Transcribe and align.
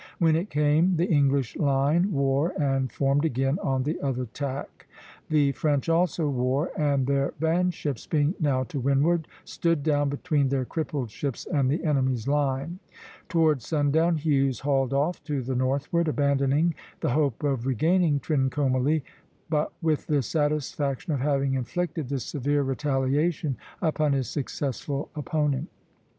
When 0.17 0.35
it 0.35 0.49
came, 0.49 0.95
the 0.95 1.05
English 1.05 1.55
line 1.57 2.11
wore, 2.11 2.59
and 2.59 2.91
formed 2.91 3.23
again 3.23 3.59
on 3.61 3.83
the 3.83 4.01
other 4.01 4.25
tack. 4.25 4.87
The 5.29 5.51
French 5.51 5.89
also 5.89 6.27
wore; 6.27 6.71
and 6.75 7.05
their 7.05 7.35
van 7.39 7.69
ships, 7.69 8.07
being 8.07 8.33
now 8.39 8.63
to 8.63 8.79
windward, 8.79 9.27
stood 9.45 9.83
down 9.83 10.09
between 10.09 10.49
their 10.49 10.65
crippled 10.65 11.11
ships 11.11 11.45
and 11.45 11.69
the 11.69 11.83
enemy's 11.83 12.27
line 12.27 12.79
(C). 12.89 12.97
Toward 13.29 13.61
sundown 13.61 14.15
Hughes 14.17 14.61
hauled 14.61 14.91
off 14.91 15.23
to 15.25 15.43
the 15.43 15.53
northward, 15.55 16.07
abandoning 16.07 16.73
the 17.01 17.11
hope 17.11 17.43
of 17.43 17.67
regaining 17.67 18.19
Trincomalee, 18.19 19.03
but 19.51 19.71
with 19.83 20.07
the 20.07 20.23
satisfaction 20.23 21.13
of 21.13 21.19
having 21.19 21.53
inflicted 21.53 22.09
this 22.09 22.25
severe 22.25 22.63
retaliation 22.63 23.55
upon 23.83 24.13
his 24.13 24.27
successful 24.27 25.11
opponent. 25.13 25.69